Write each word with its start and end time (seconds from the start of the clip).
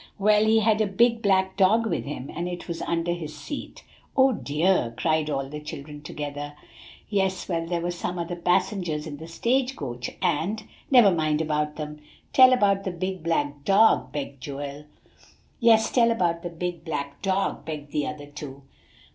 "Well, 0.17 0.45
he 0.45 0.61
had 0.61 0.81
a 0.81 0.87
big 0.87 1.21
black 1.21 1.55
dog 1.55 1.85
with 1.85 2.05
him, 2.05 2.31
and 2.35 2.49
it 2.49 2.67
was 2.67 2.81
under 2.81 3.13
his 3.13 3.35
seat." 3.37 3.83
"Oh, 4.17 4.31
dear!" 4.31 4.95
cried 4.97 5.29
all 5.29 5.47
the 5.47 5.59
children 5.59 6.01
together. 6.01 6.53
"Yes; 7.07 7.47
well, 7.47 7.67
there 7.67 7.81
were 7.81 7.91
some 7.91 8.17
other 8.17 8.35
passengers 8.35 9.05
in 9.05 9.17
the 9.17 9.27
stage 9.27 9.75
coach, 9.75 10.09
and" 10.19 10.63
"Never 10.89 11.11
mind 11.11 11.39
about 11.39 11.75
them, 11.75 11.99
tell 12.33 12.51
about 12.51 12.83
the 12.83 12.89
big 12.89 13.21
black 13.21 13.63
dog," 13.63 14.11
begged 14.11 14.41
Joel. 14.41 14.85
"Yes; 15.59 15.91
tell 15.91 16.09
about 16.09 16.41
the 16.41 16.49
big 16.49 16.83
black 16.83 17.21
dog," 17.21 17.63
begged 17.63 17.91
the 17.91 18.07
other 18.07 18.25
two. 18.25 18.63